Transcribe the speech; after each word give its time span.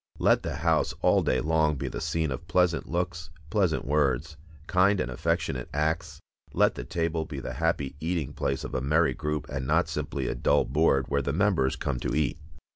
Let 0.17 0.41
the 0.41 0.55
house 0.55 0.95
all 1.03 1.21
day 1.21 1.41
long 1.41 1.75
be 1.75 1.87
the 1.87 2.01
scene 2.01 2.31
of 2.31 2.47
pleasant 2.47 2.89
looks, 2.89 3.29
pleasant 3.51 3.85
words, 3.85 4.35
kind 4.65 4.99
and 4.99 5.11
affectionate 5.11 5.69
acts; 5.75 6.19
let 6.55 6.73
the 6.73 6.83
table 6.83 7.23
be 7.23 7.39
the 7.39 7.53
happy 7.53 7.95
eating 7.99 8.33
place 8.33 8.63
of 8.63 8.73
a 8.73 8.81
merry 8.81 9.13
group, 9.13 9.47
and 9.47 9.67
not 9.67 9.87
simply 9.89 10.27
a 10.27 10.33
dull 10.33 10.65
board 10.65 11.05
where 11.09 11.21
the 11.21 11.31
members 11.33 11.75
come 11.75 11.99
to 11.99 12.15
eat. 12.15 12.39